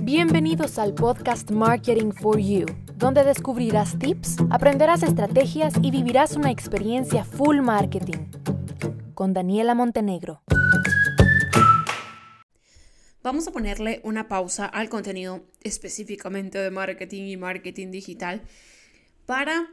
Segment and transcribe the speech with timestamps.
[0.00, 7.24] Bienvenidos al podcast Marketing for You, donde descubrirás tips, aprenderás estrategias y vivirás una experiencia
[7.24, 8.26] full marketing.
[9.14, 10.42] Con Daniela Montenegro.
[13.22, 18.42] Vamos a ponerle una pausa al contenido específicamente de marketing y marketing digital
[19.24, 19.68] para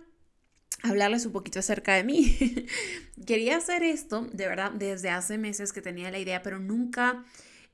[0.84, 2.38] hablarles un poquito acerca de mí.
[3.26, 7.26] Quería hacer esto, de verdad, desde hace meses que tenía la idea, pero nunca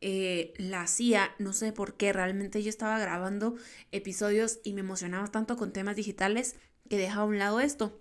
[0.02, 3.56] eh, la hacía, no sé por qué, realmente yo estaba grabando
[3.92, 6.56] episodios y me emocionaba tanto con temas digitales
[6.90, 8.00] que dejaba a un lado esto.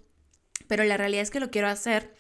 [0.67, 2.15] Pero la realidad es que lo quiero hacer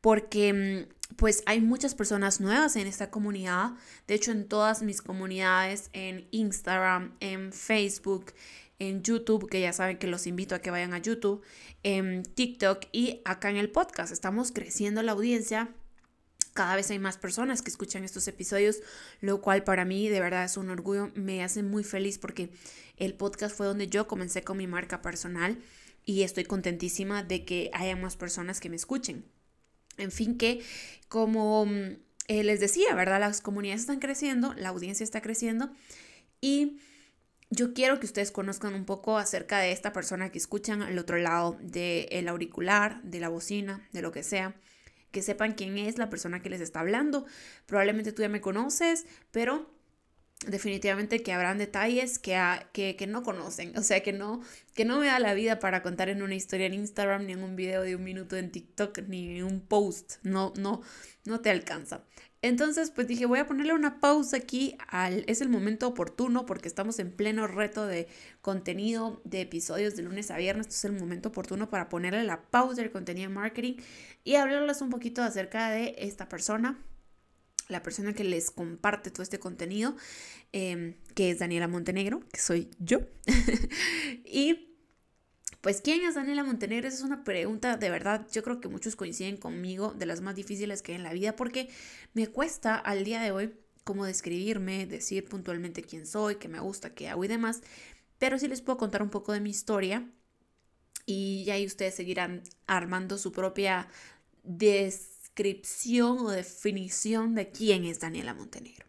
[0.00, 3.72] porque mm, pues hay muchas personas nuevas en esta comunidad.
[4.06, 8.32] De hecho, en todas mis comunidades, en Instagram, en Facebook,
[8.78, 11.42] en YouTube, que ya saben que los invito a que vayan a YouTube,
[11.82, 14.12] en TikTok y acá en el podcast.
[14.12, 15.70] Estamos creciendo la audiencia.
[16.58, 18.80] Cada vez hay más personas que escuchan estos episodios,
[19.20, 22.50] lo cual para mí de verdad es un orgullo, me hace muy feliz porque
[22.96, 25.62] el podcast fue donde yo comencé con mi marca personal
[26.04, 29.24] y estoy contentísima de que haya más personas que me escuchen.
[29.98, 30.60] En fin, que
[31.08, 33.20] como mm, eh, les decía, ¿verdad?
[33.20, 35.70] Las comunidades están creciendo, la audiencia está creciendo
[36.40, 36.80] y
[37.50, 41.18] yo quiero que ustedes conozcan un poco acerca de esta persona que escuchan al otro
[41.18, 44.56] lado del auricular, de la bocina, de lo que sea.
[45.18, 47.26] Que sepan quién es la persona que les está hablando.
[47.66, 49.68] Probablemente tú ya me conoces, pero
[50.46, 52.38] definitivamente que habrán detalles que,
[52.72, 54.40] que, que, no conocen, o sea, que no,
[54.76, 57.42] que no me da la vida para contar en una historia en Instagram, ni en
[57.42, 60.82] un video de un minuto en TikTok, ni en un post, no, no,
[61.24, 62.04] no te alcanza.
[62.40, 66.68] Entonces, pues dije, voy a ponerle una pausa aquí, al, es el momento oportuno porque
[66.68, 68.06] estamos en pleno reto de
[68.42, 72.80] contenido de episodios de lunes a viernes, es el momento oportuno para ponerle la pausa
[72.80, 73.74] del contenido marketing
[74.22, 76.78] y hablarles un poquito acerca de esta persona,
[77.68, 79.96] la persona que les comparte todo este contenido,
[80.52, 83.00] em, que es Daniela Montenegro, que soy yo.
[84.24, 84.67] y
[85.60, 86.88] pues, ¿quién es Daniela Montenegro?
[86.88, 90.34] Esa es una pregunta de verdad, yo creo que muchos coinciden conmigo, de las más
[90.34, 91.68] difíciles que hay en la vida, porque
[92.14, 93.54] me cuesta al día de hoy
[93.84, 97.62] como describirme, decir puntualmente quién soy, qué me gusta, qué hago y demás,
[98.18, 100.06] pero sí les puedo contar un poco de mi historia
[101.06, 103.88] y ahí ustedes seguirán armando su propia
[104.42, 108.86] descripción o definición de quién es Daniela Montenegro.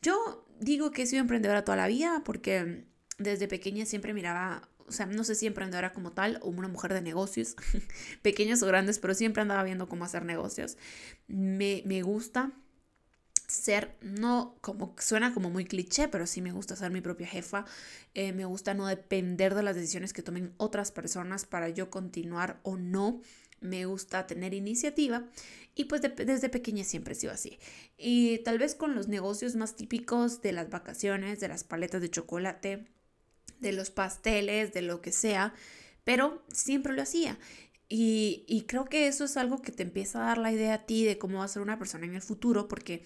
[0.00, 2.86] Yo digo que he sido emprendedora toda la vida porque
[3.18, 6.92] desde pequeña siempre miraba o sea, no sé si emprendedora como tal o una mujer
[6.92, 7.56] de negocios,
[8.22, 10.76] pequeños o grandes, pero siempre andaba viendo cómo hacer negocios.
[11.28, 12.52] Me, me gusta
[13.52, 17.64] ser, no como suena como muy cliché, pero sí me gusta ser mi propia jefa.
[18.14, 22.60] Eh, me gusta no depender de las decisiones que tomen otras personas para yo continuar
[22.62, 23.20] o no.
[23.60, 25.28] Me gusta tener iniciativa
[25.74, 27.58] y pues desde pequeña siempre he sido así.
[27.96, 32.10] Y tal vez con los negocios más típicos de las vacaciones, de las paletas de
[32.10, 32.86] chocolate,
[33.62, 35.54] de los pasteles, de lo que sea,
[36.04, 37.38] pero siempre lo hacía.
[37.94, 41.04] Y, creo que eso es algo que te empieza a dar la idea a ti
[41.04, 43.04] de cómo va a ser una persona en el futuro, porque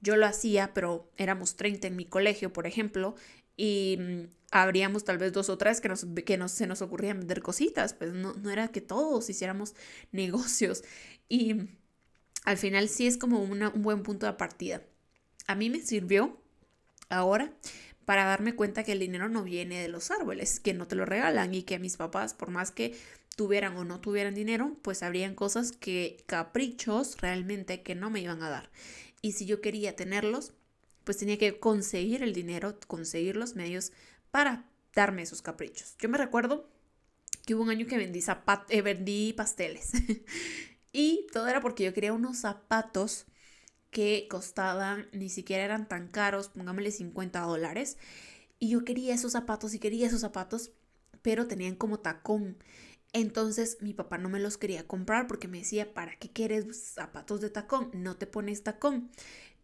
[0.00, 3.14] yo lo hacía, pero éramos 30 en mi colegio, por ejemplo,
[3.56, 7.20] y mm, habríamos tal vez dos o tres que, nos, que nos, se nos ocurrían
[7.20, 9.76] vender cositas, pues no, no era que todos hiciéramos
[10.12, 10.82] negocios.
[11.28, 11.68] Y
[12.44, 14.82] al final sí es como un buen punto de partida.
[15.46, 16.40] A mí me sirvió
[17.08, 17.52] ahora
[18.04, 21.04] para darme cuenta que el dinero no viene de los árboles, que no te lo
[21.04, 22.98] regalan y que mis papás, por más que
[23.36, 28.42] tuvieran o no tuvieran dinero, pues habrían cosas que, caprichos realmente que no me iban
[28.42, 28.70] a dar.
[29.22, 30.52] Y si yo quería tenerlos,
[31.04, 33.92] pues tenía que conseguir el dinero, conseguir los medios
[34.30, 35.96] para darme esos caprichos.
[35.98, 36.68] Yo me recuerdo
[37.44, 39.92] que hubo un año que vendí, zapat eh, vendí pasteles
[40.92, 43.26] y todo era porque yo quería unos zapatos
[43.94, 47.96] que costaban, ni siquiera eran tan caros, pongámosle 50 dólares.
[48.58, 50.72] Y yo quería esos zapatos y quería esos zapatos,
[51.22, 52.58] pero tenían como tacón.
[53.12, 57.40] Entonces mi papá no me los quería comprar porque me decía, ¿para qué quieres zapatos
[57.40, 57.90] de tacón?
[57.94, 59.10] No te pones tacón.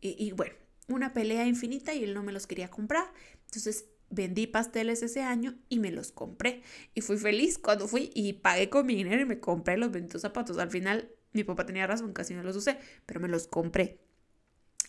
[0.01, 0.55] Y, y bueno,
[0.87, 3.13] una pelea infinita y él no me los quería comprar.
[3.47, 6.63] Entonces vendí pasteles ese año y me los compré.
[6.95, 10.21] Y fui feliz cuando fui y pagué con mi dinero y me compré los 20
[10.21, 10.59] zapatos.
[10.59, 13.99] Al final mi papá tenía razón, casi no los usé, pero me los compré.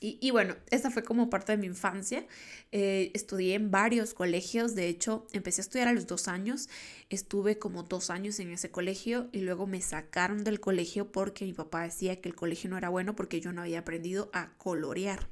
[0.04, 2.26] Y, bueno, esta fue como parte de mi infancia.
[2.72, 6.70] Eh, estudié en varios colegios, de hecho, empecé a estudiar a los dos años,
[7.12, 11.54] estuve como dos años en ese colegio y luego me sacaron del colegio porque mi
[11.54, 15.30] papá decía que el colegio no era bueno porque yo no había aprendido a colorear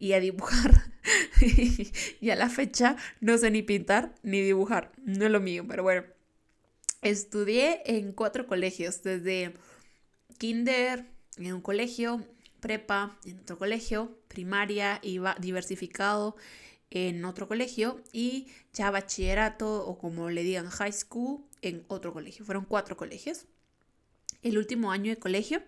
[0.00, 0.90] y a dibujar.
[2.20, 5.84] y a la fecha no sé ni pintar ni dibujar, no es lo mío, pero
[5.84, 6.02] bueno.
[7.00, 9.54] Estudié en cuatro colegios, desde
[10.38, 11.06] kinder,
[11.38, 12.26] en un colegio,
[12.60, 16.36] prepa, en otro colegio, primaria, iba diversificado
[16.90, 22.44] en otro colegio y ya bachillerato o como le digan high school en otro colegio.
[22.44, 23.46] Fueron cuatro colegios.
[24.42, 25.62] El último año de colegio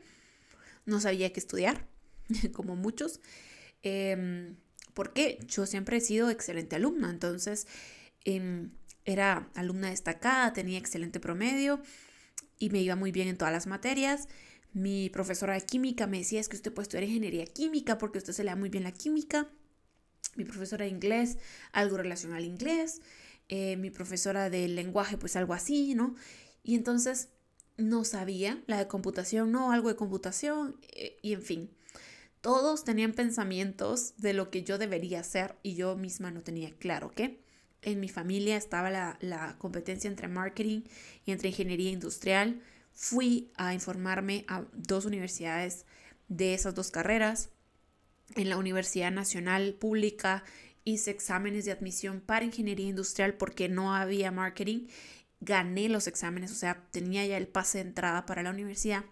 [0.84, 1.86] no sabía qué estudiar,
[2.52, 3.20] como muchos,
[3.82, 4.54] eh,
[4.94, 7.66] porque yo siempre he sido excelente alumna, entonces
[8.24, 8.70] em,
[9.04, 11.80] era alumna destacada, tenía excelente promedio
[12.58, 14.28] y me iba muy bien en todas las materias.
[14.72, 18.32] Mi profesora de química me decía es que usted puede estudiar ingeniería química porque usted
[18.32, 19.48] se le da muy bien la química.
[20.36, 21.38] Mi profesora de inglés,
[21.72, 23.02] algo relacionado al inglés.
[23.48, 26.14] Eh, mi profesora de lenguaje, pues algo así, ¿no?
[26.62, 27.28] Y entonces
[27.76, 31.70] no sabía, la de computación, no, algo de computación, eh, y en fin.
[32.40, 37.12] Todos tenían pensamientos de lo que yo debería hacer y yo misma no tenía claro
[37.14, 37.40] qué.
[37.82, 40.82] En mi familia estaba la, la competencia entre marketing
[41.24, 42.60] y entre ingeniería industrial.
[42.94, 45.86] Fui a informarme a dos universidades
[46.28, 47.50] de esas dos carreras.
[48.36, 50.44] En la Universidad Nacional Pública
[50.84, 54.86] hice exámenes de admisión para ingeniería industrial porque no había marketing.
[55.40, 59.04] Gané los exámenes, o sea, tenía ya el pase de entrada para la universidad,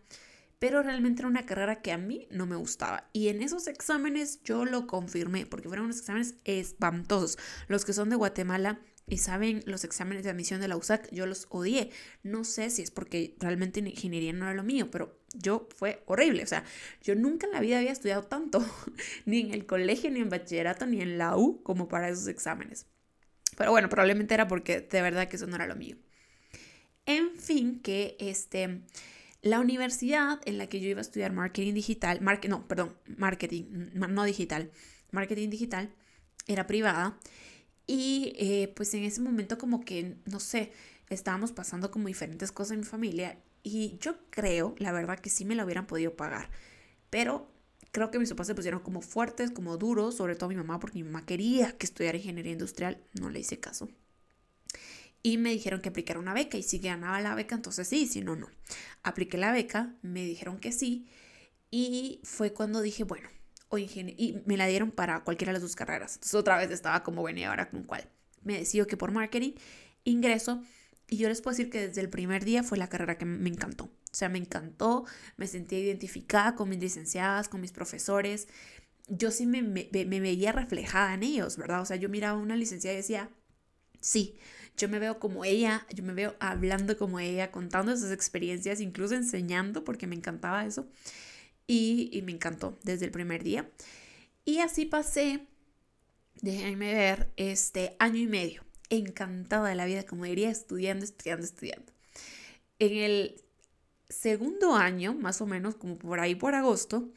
[0.60, 3.08] pero realmente era una carrera que a mí no me gustaba.
[3.12, 7.38] Y en esos exámenes yo lo confirmé, porque fueron unos exámenes espantosos.
[7.66, 8.78] Los que son de Guatemala
[9.10, 11.90] y saben los exámenes de admisión de la USAC, yo los odié.
[12.22, 16.44] No sé si es porque realmente ingeniería no era lo mío, pero yo fue horrible.
[16.44, 16.64] O sea,
[17.02, 18.64] yo nunca en la vida había estudiado tanto,
[19.26, 22.86] ni en el colegio, ni en bachillerato, ni en la U, como para esos exámenes.
[23.58, 25.96] Pero bueno, probablemente era porque de verdad que eso no era lo mío.
[27.04, 28.82] En fin, que este,
[29.42, 33.64] la universidad en la que yo iba a estudiar marketing digital, no, perdón, marketing,
[33.94, 34.70] no digital,
[35.10, 35.92] marketing digital,
[36.46, 37.18] era privada
[37.90, 40.70] y eh, pues en ese momento como que, no sé,
[41.08, 45.44] estábamos pasando como diferentes cosas en mi familia y yo creo, la verdad, que sí
[45.44, 46.50] me lo hubieran podido pagar.
[47.10, 47.50] Pero
[47.90, 50.98] creo que mis papás se pusieron como fuertes, como duros, sobre todo mi mamá, porque
[50.98, 53.02] mi mamá quería que estudiara ingeniería industrial.
[53.18, 53.88] No le hice caso.
[55.20, 58.20] Y me dijeron que aplicara una beca y si ganaba la beca, entonces sí, si
[58.20, 58.48] no, no.
[59.02, 61.08] Apliqué la beca, me dijeron que sí
[61.72, 63.28] y fue cuando dije, bueno,
[63.70, 66.16] o y me la dieron para cualquiera de las dos carreras.
[66.16, 68.08] Entonces otra vez estaba como, bueno, ¿y ahora con cuál?
[68.42, 69.52] Me decido que por marketing
[70.04, 70.62] ingreso
[71.08, 73.48] y yo les puedo decir que desde el primer día fue la carrera que me
[73.48, 73.84] encantó.
[73.84, 75.04] O sea, me encantó,
[75.36, 78.48] me sentí identificada con mis licenciadas, con mis profesores.
[79.08, 81.80] Yo sí me, me, me veía reflejada en ellos, ¿verdad?
[81.80, 83.30] O sea, yo miraba a una licenciada y decía,
[84.00, 84.36] sí,
[84.76, 89.14] yo me veo como ella, yo me veo hablando como ella, contando esas experiencias, incluso
[89.14, 90.88] enseñando, porque me encantaba eso
[91.70, 93.70] y, me encantó desde el primer día.
[94.44, 95.46] Y así pasé,
[96.42, 101.92] déjenme ver, este año y medio, encantada de la vida, como diría, estudiando, estudiando, estudiando.
[102.80, 103.44] En el
[104.08, 107.08] segundo año, más o menos, como por ahí por agosto,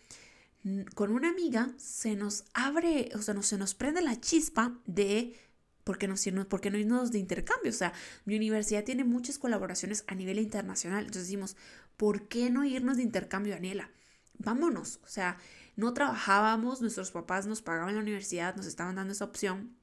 [0.93, 5.35] con una amiga se nos abre, o sea, no, se nos prende la chispa de
[5.83, 6.15] por qué, no,
[6.47, 7.71] por qué no irnos de intercambio.
[7.71, 7.91] O sea,
[8.25, 11.05] mi universidad tiene muchas colaboraciones a nivel internacional.
[11.05, 11.57] Entonces decimos,
[11.97, 13.89] ¿por qué no irnos de intercambio, Daniela?
[14.37, 14.99] Vámonos.
[15.03, 15.37] O sea,
[15.75, 19.75] no trabajábamos, nuestros papás nos pagaban la universidad, nos estaban dando esa opción.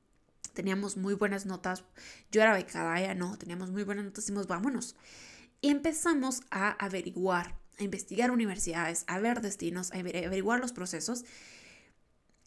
[0.55, 1.85] Teníamos muy buenas notas.
[2.31, 4.97] Yo era becada, ya no, teníamos muy buenas notas, decimos, vámonos.
[5.61, 11.25] Y empezamos a averiguar, a investigar universidades, a ver destinos, a averiguar los procesos.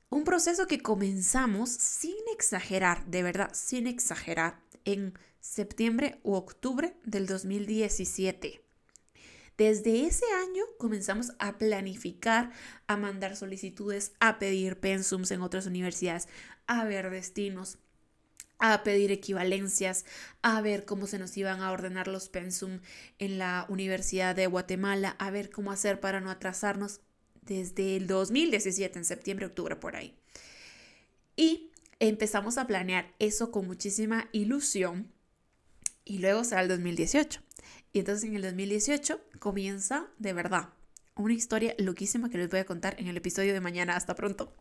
[0.10, 7.26] Un proceso que comenzamos sin exagerar, de verdad, sin exagerar, en septiembre u octubre del
[7.26, 8.63] 2017.
[9.57, 12.52] Desde ese año comenzamos a planificar,
[12.88, 16.28] a mandar solicitudes, a pedir pensums en otras universidades,
[16.66, 17.78] a ver destinos,
[18.57, 20.06] a pedir equivalencias,
[20.42, 22.80] a ver cómo se nos iban a ordenar los pensum
[23.19, 27.02] en la Universidad de Guatemala, a ver cómo hacer para no atrasarnos
[27.42, 30.16] desde el 2017, en septiembre, octubre, por ahí.
[31.36, 35.12] Y empezamos a planear eso con muchísima ilusión
[36.06, 37.42] y luego será el 2018.
[37.94, 40.69] Y entonces en el 2018 comienza de verdad
[41.16, 43.95] una historia loquísima que les voy a contar en el episodio de mañana.
[43.95, 44.54] Hasta pronto.